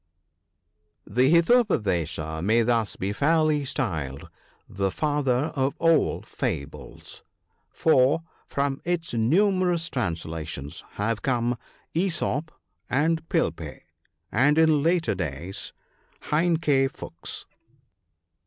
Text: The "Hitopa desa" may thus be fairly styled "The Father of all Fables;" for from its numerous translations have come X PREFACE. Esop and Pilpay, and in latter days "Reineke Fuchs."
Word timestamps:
The 1.05 1.31
"Hitopa 1.31 1.77
desa" 1.83 2.43
may 2.43 2.63
thus 2.63 2.95
be 2.95 3.13
fairly 3.13 3.63
styled 3.65 4.29
"The 4.67 4.89
Father 4.89 5.51
of 5.55 5.75
all 5.77 6.23
Fables;" 6.23 7.21
for 7.69 8.23
from 8.47 8.81
its 8.83 9.13
numerous 9.13 9.89
translations 9.91 10.83
have 10.93 11.21
come 11.21 11.51
X 11.51 11.59
PREFACE. 11.93 12.15
Esop 12.15 12.51
and 12.89 13.29
Pilpay, 13.29 13.81
and 14.31 14.57
in 14.57 14.81
latter 14.81 15.13
days 15.13 15.71
"Reineke 16.31 16.89
Fuchs." 16.89 17.45